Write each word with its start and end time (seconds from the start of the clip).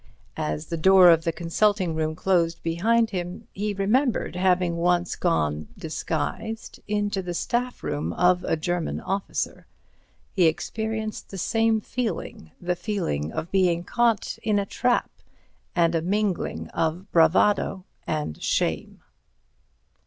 As 0.37 0.65
the 0.69 0.77
door 0.77 1.11
of 1.11 1.25
the 1.25 1.31
consulting 1.31 1.93
room 1.93 2.15
closed 2.15 2.63
behind 2.63 3.11
him, 3.11 3.47
he 3.53 3.71
remembered 3.75 4.35
having 4.35 4.77
once 4.77 5.15
gone, 5.15 5.67
disguised, 5.77 6.79
into 6.87 7.21
the 7.21 7.35
staff 7.35 7.83
room 7.83 8.11
of 8.13 8.43
a 8.43 8.57
German 8.57 8.99
officer. 8.99 9.67
He 10.33 10.47
experienced 10.47 11.29
the 11.29 11.37
same 11.37 11.81
feeling—the 11.81 12.75
feeling 12.77 13.31
of 13.31 13.51
being 13.51 13.83
caught 13.83 14.39
in 14.41 14.57
a 14.57 14.65
trap, 14.65 15.11
and 15.75 15.93
a 15.93 16.01
mingling 16.01 16.67
of 16.69 17.05
bravado 17.11 17.85
and 18.07 18.41
shame. 18.41 19.01